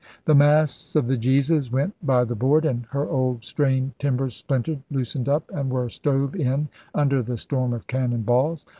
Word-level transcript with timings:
'The 0.25 0.33
masts 0.33 0.95
of 0.95 1.05
the 1.07 1.15
Jesus 1.15 1.71
went 1.71 1.93
by 2.03 2.23
the 2.23 2.33
board 2.33 2.65
and 2.65 2.87
her 2.89 3.07
old, 3.07 3.45
strained 3.45 3.91
timbers 3.99 4.35
splintered, 4.35 4.81
loosened 4.89 5.29
up, 5.29 5.51
and 5.53 5.69
were 5.69 5.89
stove 5.89 6.35
in 6.35 6.69
under 6.95 7.21
the 7.21 7.37
storm 7.37 7.71
of 7.71 7.85
cannon 7.85 8.23
balls. 8.23 8.65